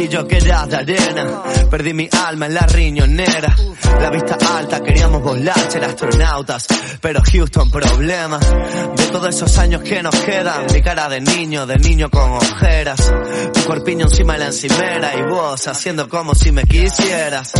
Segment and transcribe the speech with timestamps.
[0.00, 1.42] Tuve un castillo que era de arena.
[1.70, 3.54] Perdí mi alma en la riñonera.
[4.00, 6.66] La vista alta, queríamos volar, ser astronautas.
[7.00, 8.38] Pero Houston, problema.
[8.38, 10.66] De todos esos años que nos quedan.
[10.72, 13.12] Mi cara de niño, de niño con ojeras.
[13.52, 15.12] Tu cuerpiño encima de la encimera.
[15.16, 17.52] Y vos haciendo como si me quisieras.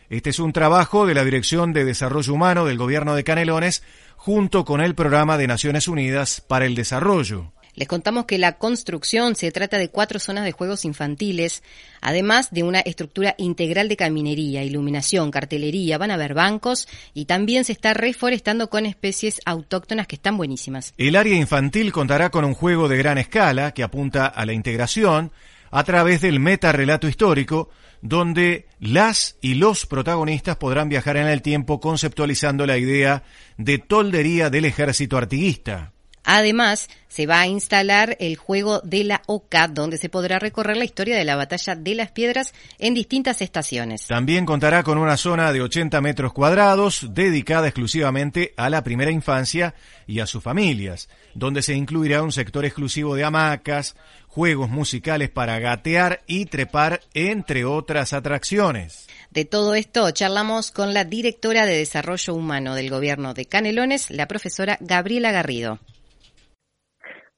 [0.10, 3.84] Este es un trabajo de la Dirección de Desarrollo Humano del Gobierno de Canelones
[4.16, 7.52] junto con el Programa de Naciones Unidas para el Desarrollo.
[7.76, 11.64] Les contamos que la construcción se trata de cuatro zonas de juegos infantiles,
[12.02, 17.64] además de una estructura integral de caminería, iluminación, cartelería, van a haber bancos y también
[17.66, 20.94] se está reforestando con especies autóctonas que están buenísimas.
[20.98, 25.32] El área infantil contará con un juego de gran escala que apunta a la integración
[25.72, 27.70] a través del meta-relato histórico,
[28.02, 33.24] donde las y los protagonistas podrán viajar en el tiempo conceptualizando la idea
[33.58, 35.94] de toldería del ejército artiguista.
[36.24, 40.86] Además, se va a instalar el juego de la OCA, donde se podrá recorrer la
[40.86, 44.08] historia de la batalla de las piedras en distintas estaciones.
[44.08, 49.76] También contará con una zona de 80 metros cuadrados dedicada exclusivamente a la primera infancia
[50.08, 53.96] y a sus familias, donde se incluirá un sector exclusivo de hamacas,
[54.28, 59.08] juegos musicales para gatear y trepar, entre otras atracciones.
[59.30, 64.28] De todo esto charlamos con la directora de Desarrollo Humano del Gobierno de Canelones, la
[64.28, 65.80] profesora Gabriela Garrido.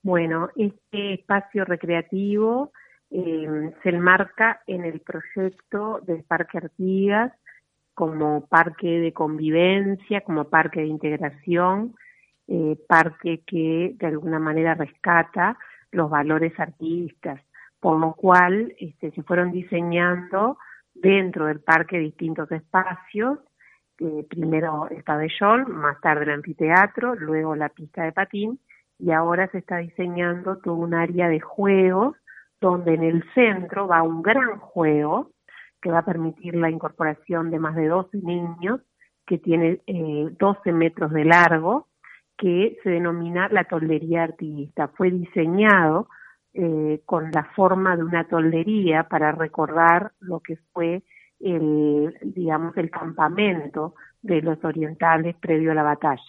[0.06, 2.72] Bueno, este espacio recreativo
[3.10, 7.34] eh, se enmarca en el proyecto del Parque Artigas
[7.96, 11.96] como parque de convivencia, como parque de integración,
[12.48, 15.58] eh, parque que de alguna manera rescata
[15.90, 17.42] los valores artistas,
[17.80, 20.60] por lo cual este, se fueron diseñando
[20.94, 23.40] dentro del parque distintos espacios,
[23.98, 28.60] eh, primero el pabellón, más tarde el anfiteatro, luego la pista de patín,
[29.00, 32.16] y ahora se está diseñando todo un área de juegos
[32.62, 35.32] donde en el centro va un gran juego
[35.82, 38.82] que va a permitir la incorporación de más de 12 niños,
[39.28, 41.88] que tiene eh, 12 metros de largo,
[42.38, 44.88] que se denomina la toldería artiguista.
[44.90, 46.08] Fue diseñado
[46.54, 51.04] eh, con la forma de una toldería para recordar lo que fue
[51.40, 56.24] el, digamos, el campamento de los orientales previo a la batalla.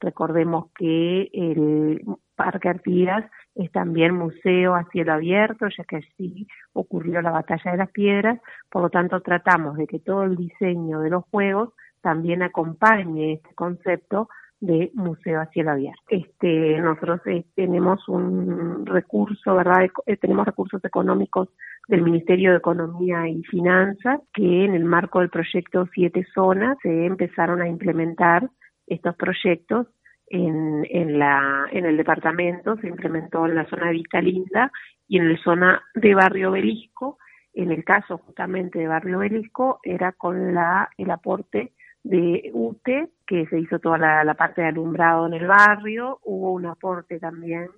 [0.00, 2.02] Recordemos que el
[2.34, 7.76] Parque Artigas es también museo a cielo abierto, ya que así ocurrió la batalla de
[7.76, 11.70] las piedras, por lo tanto tratamos de que todo el diseño de los juegos
[12.00, 14.28] también acompañe este concepto
[14.60, 16.02] de museo a cielo abierto.
[16.08, 19.88] Este, nosotros eh, tenemos un recurso, ¿verdad?
[20.06, 21.48] Eh, tenemos recursos económicos
[21.88, 27.06] del Ministerio de Economía y Finanzas que en el marco del proyecto Siete Zonas se
[27.06, 28.50] empezaron a implementar
[28.90, 29.86] estos proyectos
[30.26, 34.70] en, en, la, en el departamento, se implementó en la zona de Vista Linda
[35.08, 37.18] y en la zona de Barrio Belisco.
[37.54, 41.72] En el caso justamente de Barrio Belisco era con la, el aporte
[42.02, 46.52] de UTE, que se hizo toda la, la parte de alumbrado en el barrio, hubo
[46.52, 47.68] un aporte también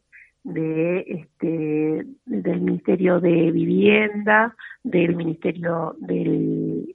[0.44, 6.94] de este del Ministerio de Vivienda, del Ministerio del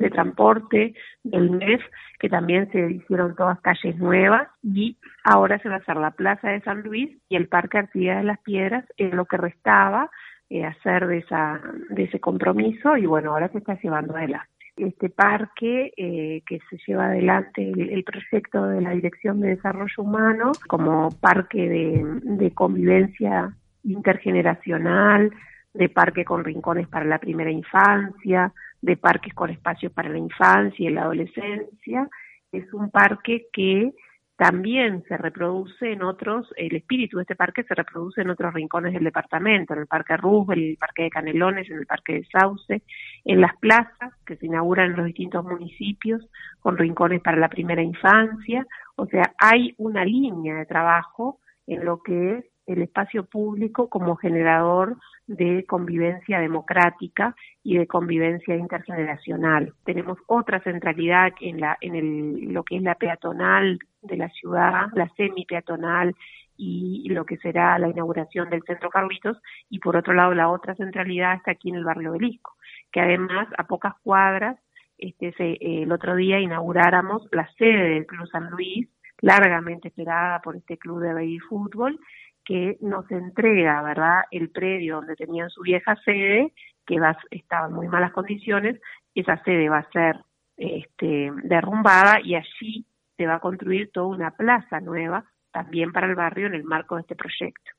[0.00, 0.94] de transporte,
[1.24, 1.82] del MEF,
[2.18, 6.48] que también se hicieron todas calles nuevas y ahora se va a hacer la Plaza
[6.50, 10.10] de San Luis y el Parque Artigas de las Piedras, es lo que restaba
[10.48, 14.48] eh, hacer de, esa, de ese compromiso y bueno, ahora se está llevando adelante.
[14.76, 20.52] Este parque eh, que se lleva adelante el, proyecto de la Dirección de Desarrollo Humano
[20.68, 25.32] como parque de, de convivencia intergeneracional,
[25.72, 28.52] de parque con rincones para la primera infancia,
[28.86, 32.08] de parques con espacios para la infancia y la adolescencia.
[32.52, 33.92] Es un parque que
[34.36, 38.92] también se reproduce en otros, el espíritu de este parque se reproduce en otros rincones
[38.92, 42.28] del departamento, en el Parque Roosevelt, en el Parque de Canelones, en el Parque de
[42.30, 42.82] Sauce,
[43.24, 46.24] en las plazas que se inauguran en los distintos municipios
[46.60, 48.64] con rincones para la primera infancia.
[48.94, 54.16] O sea, hay una línea de trabajo en lo que es el espacio público como
[54.16, 54.96] generador
[55.26, 59.72] de convivencia democrática y de convivencia intergeneracional.
[59.84, 64.88] Tenemos otra centralidad en la en el, lo que es la peatonal de la ciudad,
[64.94, 66.14] la semi peatonal
[66.58, 69.36] y lo que será la inauguración del Centro Carlitos
[69.68, 72.54] y por otro lado la otra centralidad está aquí en el barrio Belisco,
[72.90, 74.56] que además a pocas cuadras
[74.98, 78.88] este se, el otro día inauguráramos la sede del Club San Luis,
[79.20, 81.98] largamente esperada por este club de baby fútbol
[82.46, 86.52] que nos entrega, ¿verdad?, el predio donde tenían su vieja sede,
[86.86, 88.80] que va, estaba en muy malas condiciones,
[89.14, 90.20] esa sede va a ser
[90.56, 92.86] este, derrumbada y allí
[93.16, 96.94] se va a construir toda una plaza nueva también para el barrio en el marco
[96.94, 97.72] de este proyecto.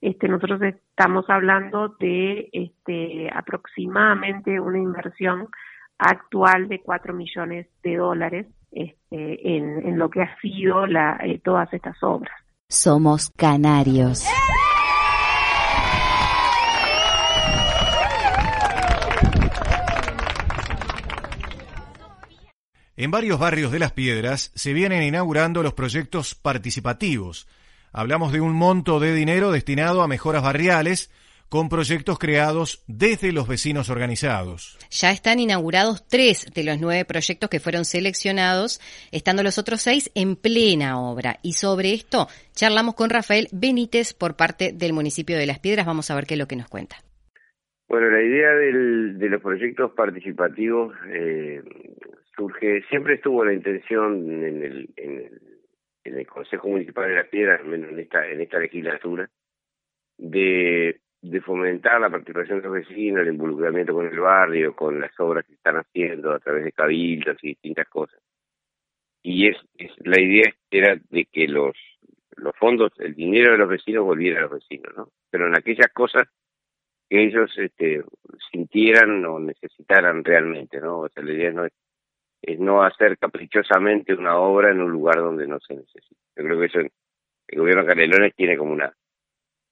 [0.00, 5.48] Este, nosotros estamos hablando de este, aproximadamente una inversión
[5.98, 11.40] actual de 4 millones de dólares este, en, en lo que ha sido la, eh,
[11.42, 12.45] todas estas obras.
[12.68, 14.24] Somos canarios.
[22.96, 27.46] En varios barrios de Las Piedras se vienen inaugurando los proyectos participativos.
[27.92, 31.08] Hablamos de un monto de dinero destinado a mejoras barriales,
[31.48, 34.78] con proyectos creados desde los vecinos organizados.
[34.90, 38.80] Ya están inaugurados tres de los nueve proyectos que fueron seleccionados,
[39.12, 41.36] estando los otros seis en plena obra.
[41.42, 45.86] Y sobre esto charlamos con Rafael Benítez por parte del municipio de Las Piedras.
[45.86, 46.96] Vamos a ver qué es lo que nos cuenta.
[47.88, 51.62] Bueno, la idea de los proyectos participativos eh,
[52.36, 55.30] surge, siempre estuvo la intención en el, en
[56.14, 59.28] el, Consejo Municipal de Las Piedras, al menos en esta, en esta legislatura,
[60.18, 65.18] de de fomentar la participación de los vecinos, el involucramiento con el barrio, con las
[65.20, 68.20] obras que están haciendo a través de cabildos y distintas cosas.
[69.22, 69.56] Y es,
[70.04, 71.76] la idea era de que los,
[72.36, 75.08] los fondos, el dinero de los vecinos volviera a los vecinos, ¿no?
[75.30, 76.28] Pero en aquellas cosas
[77.08, 78.04] que ellos este,
[78.50, 81.00] sintieran o necesitaran realmente, ¿no?
[81.00, 81.72] O sea, la idea no es,
[82.42, 86.20] es no hacer caprichosamente una obra en un lugar donde no se necesita.
[86.36, 86.78] Yo creo que eso
[87.48, 88.94] el gobierno de Canelones tiene como una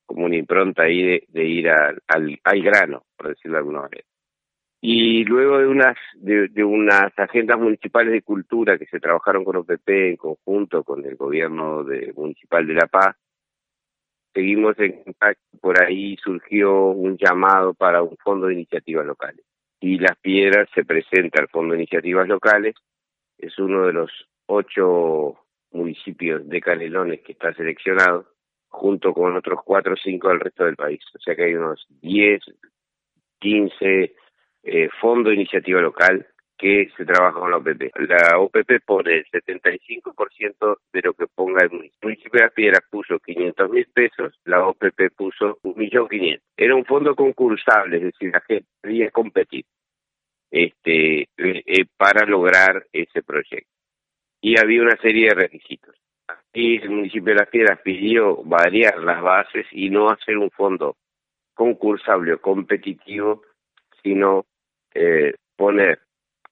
[0.07, 4.05] como una impronta ahí de, ir al, al, grano, por decirlo de alguna manera.
[4.81, 9.89] Y luego de unas, de, unas agendas municipales de cultura que se trabajaron con OPP
[9.89, 13.17] en conjunto con el gobierno de, municipal de La Paz,
[14.35, 19.45] seguimos en contacto, por ahí surgió un llamado para un fondo de iniciativas locales.
[19.81, 22.75] Y Las Piedras se presenta al fondo de iniciativas locales,
[23.39, 24.11] es uno de los
[24.47, 25.39] ocho
[25.73, 28.34] municipios de Canelones que está seleccionado,
[28.75, 31.01] junto con otros cuatro o cinco del resto del país.
[31.15, 32.43] O sea que hay unos 10,
[33.39, 34.15] 15
[34.65, 36.27] eh, fondos de iniciativa local
[36.59, 37.93] que se trabaja con la OPP.
[38.09, 41.99] La OPP pone el 75% de lo que ponga el municipio.
[42.03, 46.41] El municipio de Las Piedras puso 500 mil pesos, la OPP puso 1.500.000.
[46.57, 49.65] Era un fondo concursable, es decir, la gente podía competir
[50.51, 53.71] este, eh, eh, para lograr ese proyecto.
[54.41, 55.97] Y había una serie de requisitos
[56.55, 60.97] y el municipio de Las Piedras pidió variar las bases y no hacer un fondo
[61.53, 63.43] concursable o competitivo,
[64.03, 64.47] sino
[64.95, 66.01] eh, poner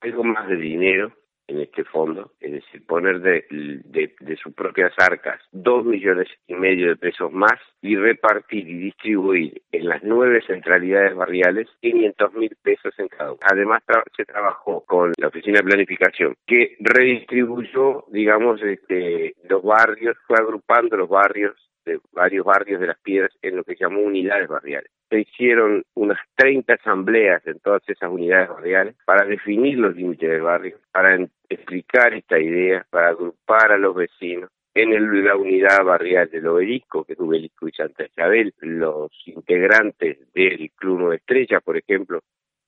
[0.01, 1.13] algo más de dinero
[1.49, 6.89] en este fondo, es decir, poner de, de, sus propias arcas dos millones y medio
[6.89, 12.95] de pesos más y repartir y distribuir en las nueve centralidades barriales 500 mil pesos
[12.99, 13.41] en cada uno.
[13.43, 13.83] Además,
[14.17, 20.97] se trabajó con la Oficina de Planificación, que redistribuyó, digamos, este, los barrios, fue agrupando
[20.97, 21.55] los barrios
[21.85, 26.19] de varios barrios de las piedras en lo que llamó unidades barriales se hicieron unas
[26.37, 31.19] 30 asambleas en todas esas unidades barriales para definir los límites del barrio, para
[31.51, 34.49] explicar esta idea, para agrupar a los vecinos.
[34.75, 34.91] En
[35.23, 41.01] la unidad barrial del obelisco, que es Obelisco y Santa Isabel, los integrantes del Club
[41.01, 42.23] Nueva Estrella, por ejemplo,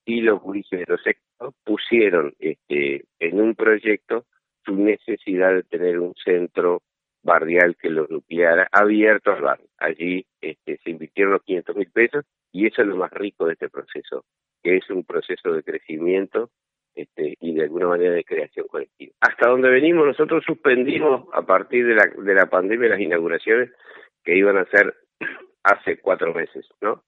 [0.04, 4.26] y los juicios de los sectores pusieron este, en un proyecto
[4.66, 6.82] su necesidad de tener un centro
[7.24, 9.68] barrial que lo nucleara abierto al barrio.
[9.78, 13.54] Allí este, se invirtieron los 500 mil pesos y eso es lo más rico de
[13.54, 14.24] este proceso,
[14.62, 16.50] que es un proceso de crecimiento
[16.94, 19.14] este, y de alguna manera de creación colectiva.
[19.20, 23.72] Hasta donde venimos, nosotros suspendimos a partir de la, de la pandemia las inauguraciones
[24.22, 24.94] que iban a ser
[25.64, 27.02] hace cuatro meses, ¿no?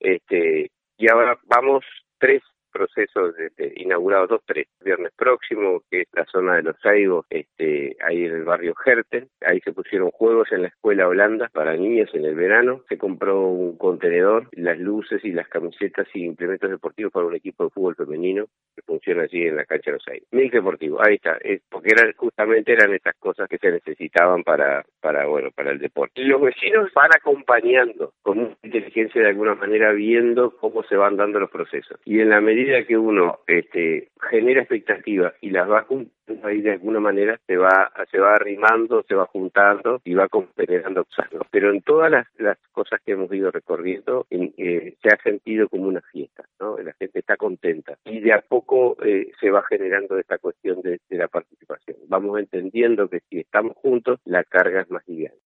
[0.00, 1.84] Este, y ahora vamos
[2.18, 2.42] tres
[2.74, 4.66] procesos de, inaugurados dos, tres.
[4.84, 9.28] Viernes próximo, que es la zona de los Saigos, este, ahí en el barrio Herten.
[9.40, 12.82] Ahí se pusieron juegos en la escuela Holanda para niños en el verano.
[12.88, 17.64] Se compró un contenedor, las luces y las camisetas y implementos deportivos para un equipo
[17.64, 20.28] de fútbol femenino que funciona allí en la cancha de los Saigos.
[20.32, 21.38] Mix deportivo, ahí está.
[21.40, 25.78] Es porque eran, justamente eran estas cosas que se necesitaban para, para, bueno, para el
[25.78, 26.22] deporte.
[26.22, 31.50] Los vecinos van acompañando con inteligencia de alguna manera viendo cómo se van dando los
[31.50, 32.00] procesos.
[32.04, 36.72] Y en la medida que uno este, genera expectativas y las va cumpliendo ahí de
[36.72, 41.28] alguna manera se va se va arrimando, se va juntando y va generando cosas.
[41.50, 42.26] Pero en todas las,
[42.72, 46.78] cosas que hemos ido recorriendo eh, se ha sentido como una fiesta, ¿no?
[46.78, 51.00] La gente está contenta y de a poco eh, se va generando esta cuestión de,
[51.08, 51.98] de la participación.
[52.08, 55.36] Vamos entendiendo que si estamos juntos la carga es más liviana.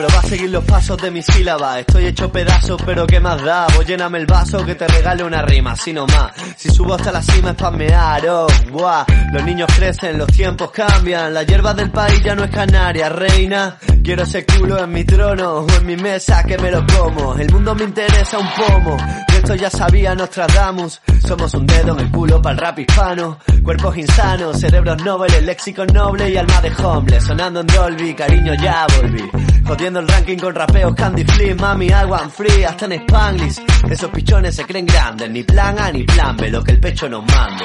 [0.00, 1.80] Pero va a seguir los pasos de mis sílabas.
[1.80, 3.66] Estoy hecho pedazo, pero ¿qué más da?
[3.76, 6.32] Vos lléname el vaso que te regale una rima, así nomás.
[6.56, 9.04] Si subo hasta la cima es pamear, oh, guau.
[9.30, 11.34] Los niños crecen, los tiempos cambian.
[11.34, 13.76] La hierba del país ya no es canaria, reina.
[14.02, 17.34] Quiero ese culo en mi trono o en mi mesa que me lo como.
[17.34, 18.96] El mundo me interesa un pomo
[19.40, 21.00] esto ya sabía Nostradamus.
[21.26, 23.38] Somos un dedo en el culo para el rap hispano.
[23.62, 27.20] Cuerpos insanos, cerebros nobles, léxico noble y alma de hombre.
[27.20, 29.49] Sonando en Dolby, cariño ya volví.
[29.70, 33.60] Jodiendo el ranking con rapeos Candy Flip, mami, I want free, hasta en Spanglish.
[33.88, 37.08] Esos pichones se creen grandes, ni plan A ni plan B, lo que el pecho
[37.08, 37.64] nos mande.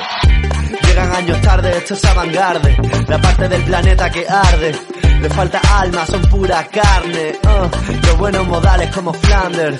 [0.85, 4.75] Llegan años tarde, esto es avangarde, la parte del planeta que arde.
[5.19, 7.39] Le falta alma, son pura carne.
[7.43, 9.79] Uh, los buenos modales como Flanders.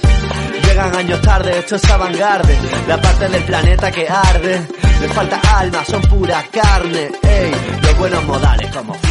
[0.67, 4.67] Llegan años tarde, esto es avangarde, la parte del planeta que arde.
[5.00, 7.12] Le falta alma, son pura carne.
[7.22, 7.51] Ey,
[7.84, 9.04] los buenos modales como Flanders.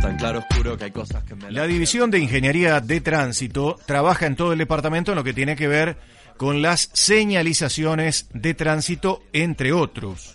[0.00, 1.50] Tan claro oscuro que hay cosas que me...
[1.50, 5.56] La División de Ingeniería de Tránsito trabaja en todo el departamento en lo que tiene
[5.56, 5.96] que ver
[6.36, 10.34] con las señalizaciones de tránsito, entre otros.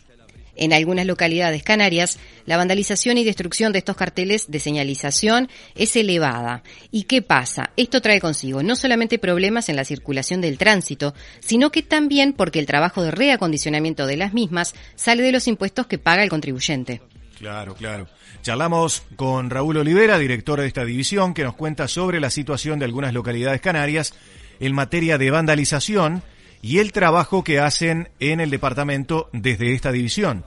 [0.56, 6.64] En algunas localidades canarias, la vandalización y destrucción de estos carteles de señalización es elevada.
[6.92, 7.72] ¿Y qué pasa?
[7.78, 12.60] Esto trae consigo no solamente problemas en la circulación del tránsito, sino que también porque
[12.60, 17.02] el trabajo de reacondicionamiento de las mismas sale de los impuestos que paga el contribuyente.
[17.38, 18.08] Claro, claro.
[18.42, 22.86] Charlamos con Raúl Olivera, director de esta división, que nos cuenta sobre la situación de
[22.86, 24.14] algunas localidades canarias
[24.60, 26.24] en materia de vandalización
[26.62, 30.46] y el trabajo que hacen en el departamento desde esta división.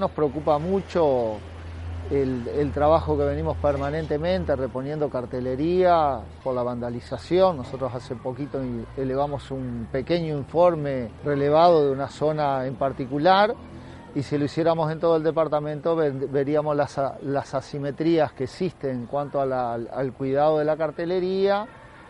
[0.00, 1.38] Nos preocupa mucho
[2.10, 7.56] el, trabajo que venimos permanentemente reponiendo cartelería por la vandalización.
[7.56, 8.60] Nosotros hace poquito
[8.96, 13.54] elevamos un pequeño informe relevado de una zona en particular
[14.16, 19.06] y si lo hiciéramos en todo el departamento veríamos las, las asimetrías que existen en
[19.06, 21.66] cuanto al cuidado de la cartelería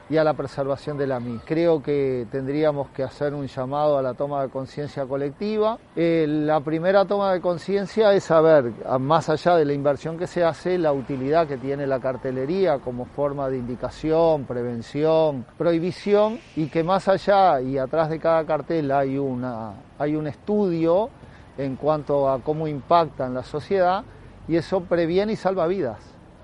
[0.09, 1.43] y a la preservación de la misma.
[1.45, 5.79] Creo que tendríamos que hacer un llamado a la toma de conciencia colectiva.
[5.97, 10.45] Eh, la primera toma de conciencia es saber, más allá de la inversión que se
[10.45, 16.85] hace, la utilidad que tiene la cartelería como forma de indicación, prevención, prohibición y que
[16.85, 21.11] más allá y atrás de cada cartel hay, una, hay un estudio
[21.59, 24.05] en cuanto a cómo impacta en la sociedad
[24.49, 26.01] y eso previene y salva vidas.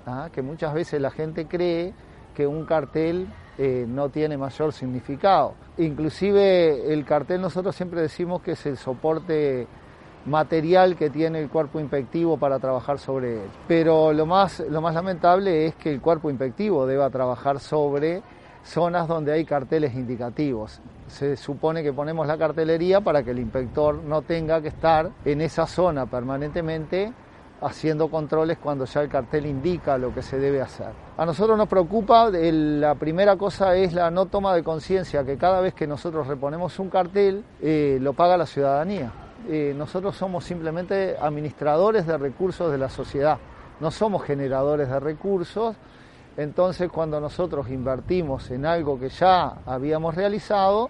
[0.06, 0.28] ¿ah?
[0.32, 1.92] Que muchas veces la gente cree
[2.34, 3.26] que un cartel
[3.58, 5.54] eh, no tiene mayor significado.
[5.78, 9.66] Inclusive el cartel nosotros siempre decimos que es el soporte
[10.24, 13.50] material que tiene el cuerpo infectivo para trabajar sobre él.
[13.68, 18.22] Pero lo más, lo más lamentable es que el cuerpo infectivo deba trabajar sobre
[18.64, 20.80] zonas donde hay carteles indicativos.
[21.08, 25.40] Se supone que ponemos la cartelería para que el inspector no tenga que estar en
[25.40, 27.12] esa zona permanentemente
[27.62, 30.88] haciendo controles cuando ya el cartel indica lo que se debe hacer.
[31.16, 35.60] A nosotros nos preocupa, la primera cosa es la no toma de conciencia, que cada
[35.60, 39.12] vez que nosotros reponemos un cartel, eh, lo paga la ciudadanía.
[39.48, 43.38] Eh, nosotros somos simplemente administradores de recursos de la sociedad,
[43.80, 45.76] no somos generadores de recursos.
[46.36, 50.88] Entonces cuando nosotros invertimos en algo que ya habíamos realizado,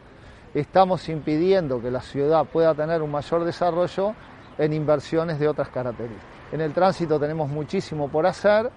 [0.55, 4.15] estamos impidiendo que la ciudad pueda tener un mayor desarrollo
[4.59, 6.27] en inversiones de otras características.
[6.53, 8.71] En el tránsito tenemos muchísimo por hacer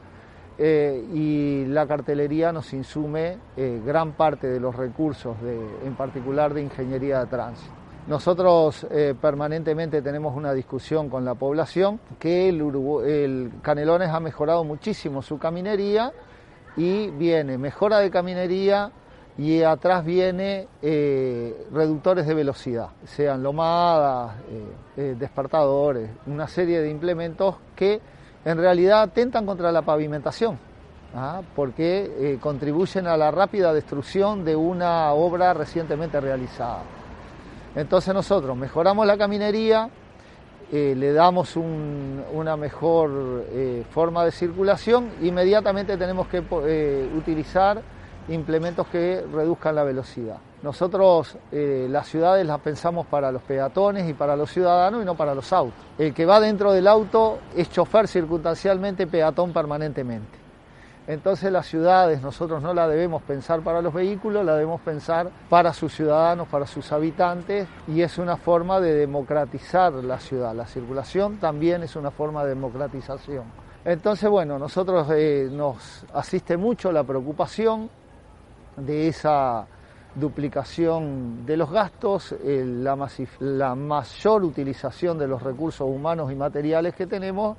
[0.58, 5.36] eh, y la cartelería nos insume eh, gran parte de los recursos,
[5.84, 7.74] en particular de ingeniería de tránsito.
[8.08, 15.22] Nosotros eh, permanentemente tenemos una discusión con la población que el Canelones ha mejorado muchísimo
[15.22, 16.14] su caminería
[16.78, 18.92] y viene mejora de caminería,
[19.38, 24.64] y atrás viene eh, reductores de velocidad, sean lomadas, eh,
[24.98, 28.00] eh, despertadores, una serie de implementos que
[28.46, 30.58] en realidad atentan contra la pavimentación,
[31.14, 31.42] ¿ah?
[31.56, 36.84] porque contribuyen a la rápida destrucción de una obra recientemente realizada.
[37.76, 39.90] Entonces nosotros mejoramos la caminería,
[40.72, 43.46] le damos una mejor
[43.92, 46.40] forma de circulación, inmediatamente tenemos que
[47.16, 47.82] utilizar
[48.30, 50.38] implementos que reduzcan la velocidad.
[50.64, 55.16] Nosotros eh, las ciudades las pensamos para los peatones y para los ciudadanos y no
[55.16, 55.80] para los autos.
[55.98, 60.45] El que va dentro del auto es chofer circunstancialmente, peatón permanentemente.
[61.08, 65.72] Entonces las ciudades nosotros no la debemos pensar para los vehículos, la debemos pensar para
[65.72, 70.56] sus ciudadanos, para sus habitantes y es una forma de democratizar la ciudad.
[70.56, 73.44] La circulación también es una forma de democratización.
[73.86, 77.88] Entonces, bueno, nosotros eh, nos asiste mucho la preocupación
[78.78, 79.68] de esa
[80.16, 83.08] duplicación de los gastos, la,
[83.40, 87.58] la mayor utilización de los recursos humanos y materiales que tenemos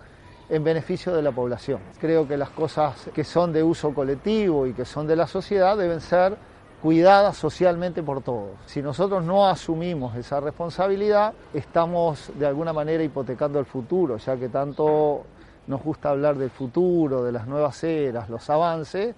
[0.48, 1.80] en beneficio de la población.
[2.00, 5.76] Creo que las cosas que son de uso colectivo y que son de la sociedad
[5.76, 6.36] deben ser
[6.82, 8.50] cuidadas socialmente por todos.
[8.66, 14.48] Si nosotros no asumimos esa responsabilidad, estamos de alguna manera hipotecando el futuro, ya que
[14.48, 15.24] tanto
[15.66, 19.14] nos gusta hablar del futuro, de las nuevas eras, los avances.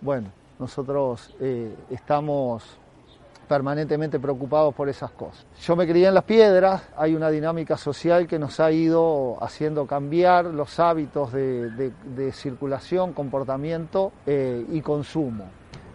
[0.00, 0.28] Bueno,
[0.58, 2.62] nosotros eh, estamos
[3.50, 5.44] permanentemente preocupados por esas cosas.
[5.60, 9.88] Yo me crié en las piedras, hay una dinámica social que nos ha ido haciendo
[9.88, 15.46] cambiar los hábitos de, circulación, comportamiento eh, y consumo.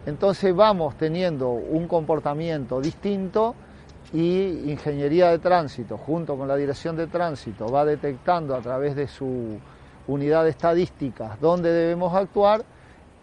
[0.06, 3.56] Entonces vamos teniendo un comportamiento distinto
[4.12, 9.08] y Ingeniería de Tránsito, junto con la Dirección de Tránsito, va detectando a través de
[9.08, 9.58] su
[10.08, 12.66] unidad de estadísticas dónde debemos actuar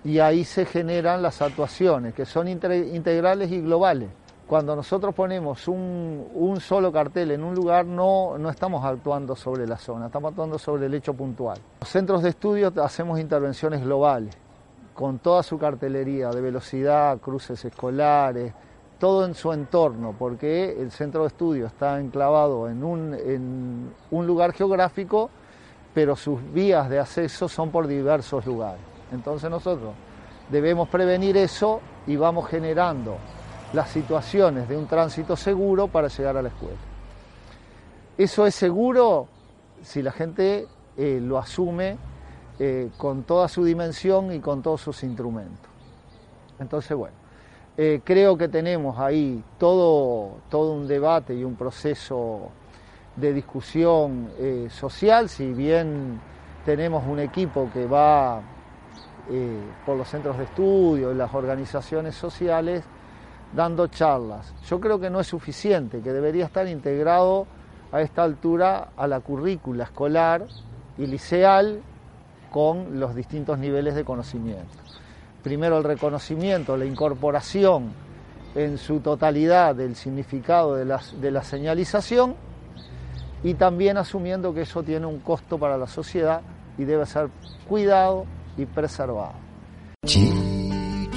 [0.05, 4.09] y ahí se generan las actuaciones, que son integrales y globales.
[4.53, 9.79] Cuando nosotros ponemos un, solo cartel en un lugar, no, no estamos actuando sobre la
[9.79, 11.57] zona, estamos actuando sobre el hecho puntual.
[11.81, 14.37] Los centros de estudio hacemos intervenciones globales,
[14.93, 18.53] con toda su cartelería de velocidad, cruces escolares,
[18.99, 24.27] todo en su entorno, porque el centro de estudio está enclavado en un, en un
[24.27, 25.31] lugar geográfico,
[25.95, 28.83] pero sus vías de acceso son por diversos lugares.
[29.12, 29.95] Entonces nosotros
[30.51, 33.17] debemos prevenir eso y vamos generando
[33.73, 36.77] las situaciones de un tránsito seguro para llegar a la escuela.
[38.19, 39.29] Eso es seguro
[39.83, 41.97] si la gente eh, lo asume
[42.59, 45.71] eh, con toda su dimensión y con todos sus instrumentos.
[46.59, 47.17] Entonces, bueno,
[47.77, 52.51] eh, creo que tenemos ahí todo, todo un debate y un proceso
[53.17, 54.31] de discusión
[54.71, 56.19] social, si bien
[56.65, 58.41] tenemos un equipo que va
[59.85, 62.83] por los centros de estudio y las organizaciones sociales
[63.53, 64.53] dando charlas.
[64.67, 67.47] Yo creo que no es suficiente, que debería estar integrado
[67.91, 70.47] a esta altura a la currícula escolar
[70.99, 71.83] y liceal
[72.51, 74.79] con los distintos niveles de conocimiento.
[75.43, 77.93] Primero el reconocimiento, la incorporación
[78.55, 82.37] en su totalidad del significado de la, señalización
[83.43, 86.43] y también asumiendo que eso tiene un costo para la sociedad
[86.79, 87.29] y debe ser
[87.69, 89.33] cuidado y preservado.
[90.07, 91.12] Chiquilla,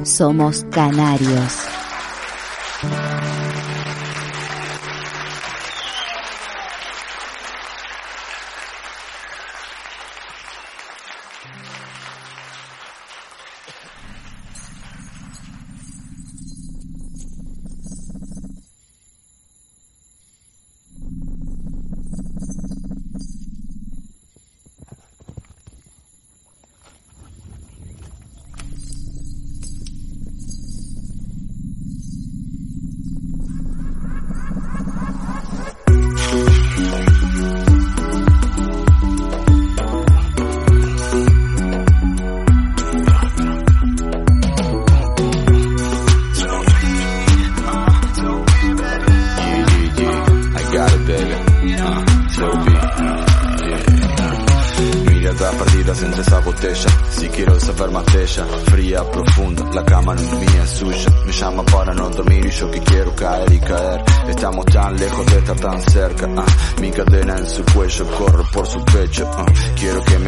[0.05, 1.78] Somos canarios.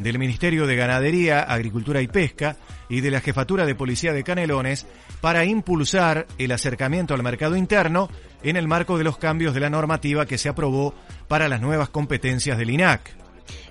[0.00, 2.56] del Ministerio de Ganadería, Agricultura y Pesca
[2.88, 4.86] y de la Jefatura de Policía de Canelones
[5.20, 8.08] para impulsar el acercamiento al mercado interno
[8.42, 10.94] en el marco de los cambios de la normativa que se aprobó
[11.28, 13.19] para las nuevas competencias del INAC.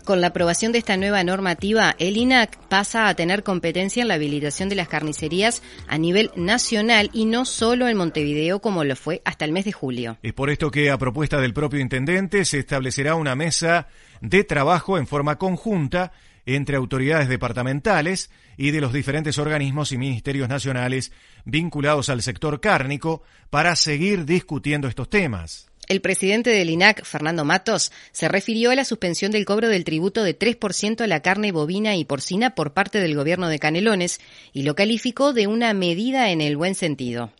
[0.05, 4.15] Con la aprobación de esta nueva normativa, el INAC pasa a tener competencia en la
[4.15, 9.21] habilitación de las carnicerías a nivel nacional y no solo en Montevideo como lo fue
[9.25, 10.17] hasta el mes de julio.
[10.23, 13.87] Es por esto que a propuesta del propio intendente se establecerá una mesa
[14.21, 16.11] de trabajo en forma conjunta
[16.45, 21.11] entre autoridades departamentales y de los diferentes organismos y ministerios nacionales
[21.45, 25.68] vinculados al sector cárnico para seguir discutiendo estos temas.
[25.89, 30.21] El presidente del INAC, Fernando Matos, se refirió a la suspensión del cobro del tributo
[30.21, 34.19] de 3% a la carne bovina y porcina por parte del gobierno de Canelones
[34.53, 37.33] y lo calificó de una medida en el buen sentido.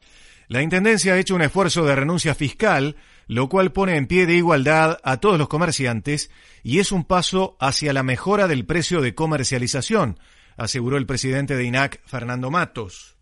[0.48, 2.96] La Intendencia ha hecho un esfuerzo de renuncia fiscal,
[3.28, 6.32] lo cual pone en pie de igualdad a todos los comerciantes
[6.64, 10.20] y es un paso hacia la mejora del precio de comercialización,
[10.58, 13.18] aseguró el presidente de INAC, Fernando Matos.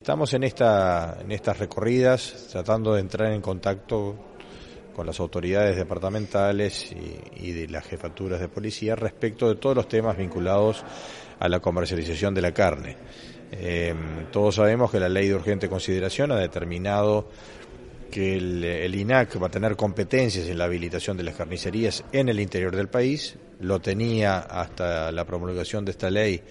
[0.00, 4.14] Estamos en, esta, en estas recorridas tratando de entrar en contacto
[4.94, 6.94] con las autoridades departamentales
[7.34, 10.84] y, de las jefaturas de policía respecto de todos los temas vinculados
[11.40, 12.96] a la comercialización de la carne.
[13.50, 13.94] Eh,
[14.30, 17.28] todos sabemos que la ley de urgente consideración ha determinado
[18.10, 22.28] que el, el, INAC va a tener competencias en la habilitación de las carnicerías en
[22.28, 26.42] el interior del país, lo tenía hasta la promulgación de esta ley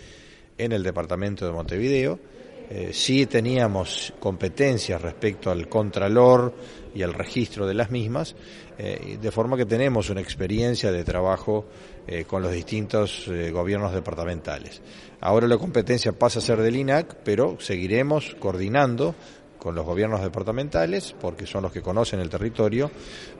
[0.57, 2.19] en el departamento de Montevideo,
[2.67, 6.53] eh, sí teníamos competencias respecto al contralor
[6.95, 8.35] y al registro de las mismas,
[8.77, 11.65] eh, de forma que tenemos una experiencia de trabajo
[12.07, 14.81] eh, con los distintos gobiernos departamentales.
[15.21, 19.13] Ahora la competencia pasa a ser del INAC, pero seguiremos coordinando
[19.59, 22.89] con los gobiernos departamentales, porque son los que conocen el territorio,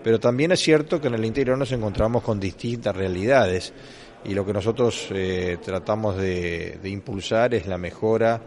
[0.04, 3.74] pero también es cierto que en el interior nos encontramos con distintas realidades
[4.24, 5.08] y lo que nosotros
[5.64, 8.42] tratamos de impulsar es la mejora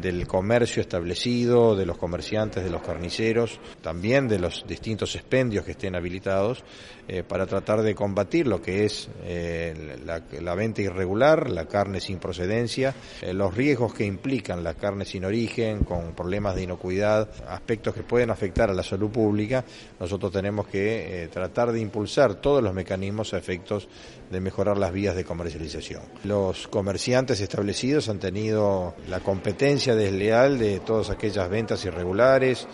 [0.00, 5.72] del comercio establecido, de los comerciantes, de los carniceros, también de los distintos expendios que
[5.72, 6.64] estén habilitados,
[7.08, 12.18] eh, para tratar de combatir lo que es eh, la, venta irregular, la carne sin
[12.18, 17.94] procedencia, eh, los riesgos que implican la carne sin origen, con problemas de inocuidad, aspectos
[17.94, 19.64] que pueden afectar a la salud pública,
[19.98, 23.88] nosotros tenemos que tratar de impulsar todos los mecanismos a efectos
[24.32, 26.02] de mejorar las vías de comercialización.
[26.24, 32.66] Los comerciantes establecidos han tenido la competencia desleal de todas aquellas ventas irregulares,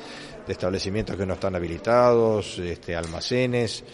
[0.47, 3.85] de establecimientos que no están habilitados, este, almacenes,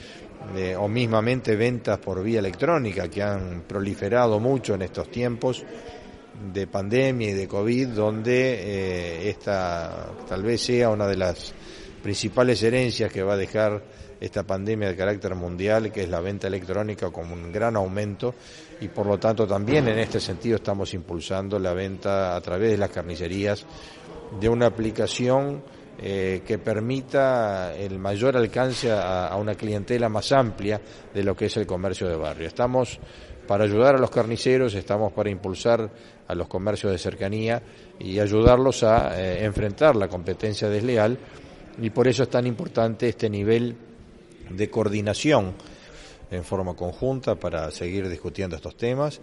[0.55, 5.65] eh, o mismamente ventas por vía electrónica que han proliferado mucho en estos tiempos
[6.53, 11.55] de pandemia y de COVID, donde eh, esta tal vez sea una de las
[12.05, 13.83] principales herencias que va a dejar
[14.21, 18.35] esta pandemia de carácter mundial, que es la venta electrónica, con un gran aumento
[18.83, 22.77] y por lo tanto también en este sentido estamos impulsando la venta a través de
[22.77, 23.65] las carnicerías
[24.39, 25.63] de una aplicación
[25.99, 30.79] eh, que permita el mayor alcance a, una clientela más amplia
[31.15, 32.47] de lo que es el comercio de barrio.
[32.47, 33.01] Estamos
[33.49, 35.91] para ayudar a los carniceros, estamos para impulsar
[36.29, 37.63] a los comercios de cercanía
[37.99, 41.19] y ayudarlos a eh, enfrentar la competencia desleal
[41.81, 43.77] y por eso es tan importante este nivel
[44.51, 45.55] de coordinación
[46.31, 49.21] en forma conjunta para seguir discutiendo estos temas.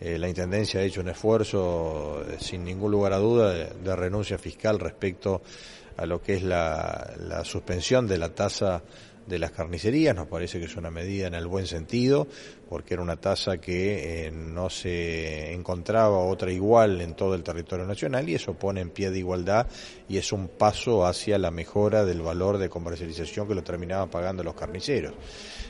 [0.00, 4.38] Eh, la Intendencia ha hecho un esfuerzo, eh, sin ningún lugar a duda, de, renuncia
[4.38, 5.42] fiscal respecto
[5.96, 8.82] a lo que es la suspensión de la tasa
[9.26, 12.26] de las carnicerías, nos parece que es una medida en el buen sentido,
[12.68, 17.86] porque era una tasa que eh, no se encontraba otra igual en todo el territorio
[17.86, 19.66] nacional y eso pone en pie de igualdad
[20.08, 24.42] y es un paso hacia la mejora del valor de comercialización que lo terminaban pagando
[24.42, 25.14] los carniceros.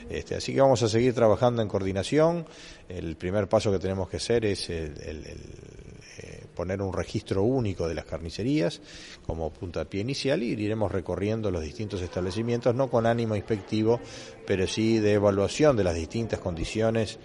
[0.09, 2.47] Este, así que vamos a seguir trabajando en coordinación.
[2.89, 4.95] El primer paso que tenemos que hacer es el,
[6.55, 8.81] poner un registro único de las carnicerías
[9.27, 14.01] como puntapié inicial y iremos recorriendo los distintos establecimientos, no con ánimo inspectivo,
[14.47, 17.19] pero sí de evaluación de las distintas condiciones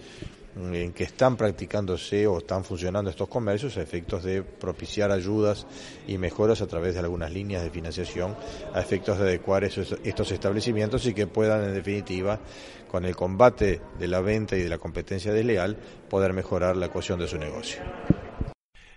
[0.56, 5.66] en que están practicándose o están funcionando estos comercios a efectos de propiciar ayudas
[6.06, 8.36] y mejoras a través de algunas líneas de financiación
[8.74, 12.40] a efectos de adecuar estos establecimientos y que puedan en definitiva
[12.90, 15.76] con el combate de la venta y de la competencia desleal
[16.08, 17.80] poder mejorar la ecuación de su negocio.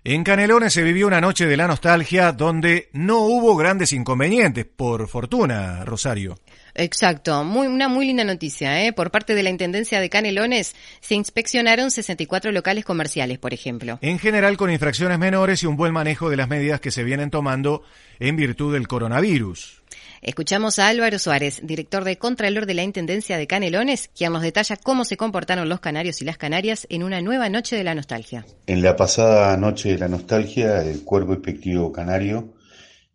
[0.05, 5.07] En Canelones se vivió una noche de la nostalgia donde no hubo grandes inconvenientes, por
[5.07, 6.37] fortuna, Rosario.
[6.75, 8.83] Exacto, muy, una muy linda noticia.
[8.83, 8.91] ¿eh?
[8.91, 13.97] Por parte de la Intendencia de Canelones se inspeccionaron 64 locales comerciales, por ejemplo.
[14.01, 17.29] En general con infracciones menores y un buen manejo de las medidas que se vienen
[17.29, 17.81] tomando
[18.19, 19.83] en virtud del coronavirus.
[20.23, 24.77] Escuchamos a Álvaro Suárez, director de Contralor de la Intendencia de Canelones, quien nos detalla
[24.77, 28.45] cómo se comportaron los canarios y las canarias en una nueva noche de la nostalgia.
[28.65, 32.53] En la pasada noche de la nostalgia, el Cuerpo Inspectivo Canario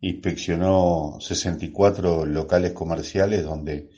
[0.02, 3.88] inspeccionó 64 locales comerciales donde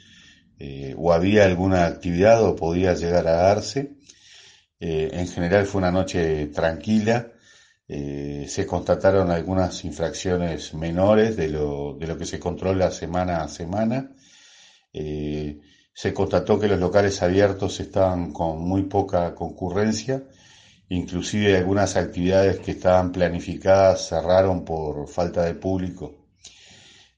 [0.60, 3.96] eh, o había alguna actividad o podía llegar a darse.
[4.78, 7.32] Eh, en general fue una noche tranquila,
[7.92, 13.48] eh, se constataron algunas infracciones menores de lo, de lo que se controla semana a
[13.48, 14.12] semana.
[14.92, 15.58] Eh,
[15.92, 20.22] se constató que los locales abiertos estaban con muy poca concurrencia,
[20.88, 26.28] inclusive algunas actividades que estaban planificadas cerraron por falta de público.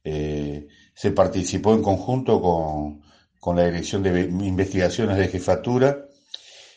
[0.03, 3.03] Eh, se participó en conjunto con,
[3.39, 6.07] con la Dirección de Investigaciones de Jefatura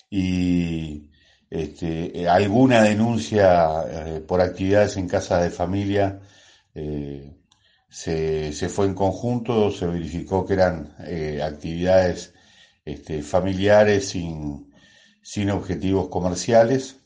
[0.10, 1.15] y
[1.56, 6.20] este, alguna denuncia eh, por actividades en casas de familia
[6.74, 7.34] eh,
[7.90, 12.34] se, se, fue en conjunto, se verificó que eran eh, actividades
[12.84, 14.74] este, familiares sin,
[15.22, 16.98] sin, objetivos comerciales.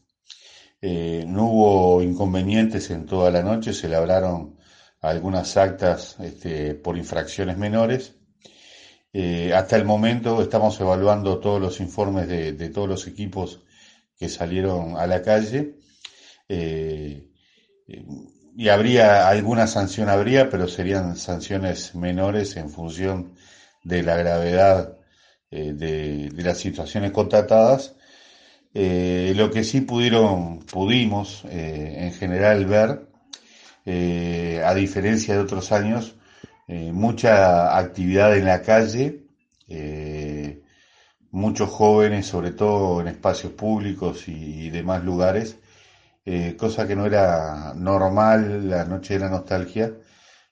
[0.82, 4.58] No hubo inconvenientes en toda la noche, se labraron
[5.02, 8.16] algunas actas este, por infracciones menores
[9.54, 13.60] hasta el momento estamos evaluando todos los informes de, de, todos los equipos
[14.20, 15.76] que salieron a la calle.
[16.50, 17.26] Eh,
[18.56, 23.36] y habría alguna sanción, habría, pero serían sanciones menores en función
[23.84, 24.98] de la gravedad
[25.50, 27.96] eh, de, las situaciones contratadas.
[28.74, 33.08] Eh, lo que sí pudieron, pudimos en general ver,
[34.64, 36.16] a diferencia de otros años,
[36.68, 39.24] mucha actividad en la calle,
[41.32, 45.58] muchos jóvenes, sobre todo en espacios públicos y, y demás lugares,
[46.26, 49.92] eh, cosa que no era normal la noche de la nostalgia,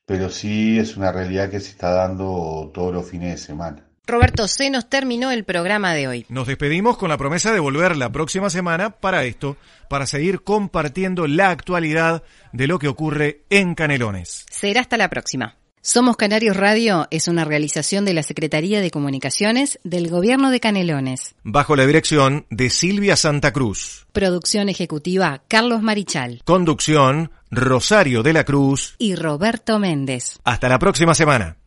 [0.05, 3.83] pero sí es una realidad que se está dando todos los fines de semana.
[4.07, 6.25] Roberto, se nos terminó el programa de hoy.
[6.29, 9.57] Nos despedimos con la promesa de volver la próxima semana para esto,
[9.89, 14.45] para seguir compartiendo la actualidad de lo que ocurre en Canelones.
[14.49, 15.57] Será hasta la próxima.
[15.81, 21.35] Somos Canarios Radio es una realización de la Secretaría de Comunicaciones del Gobierno de Canelones.
[21.43, 24.05] Bajo la dirección de Silvia Santa Cruz.
[24.11, 26.41] Producción ejecutiva Carlos Marichal.
[26.43, 30.39] Conducción Rosario de la Cruz y Roberto Méndez.
[30.43, 31.55] Hasta la próxima semana.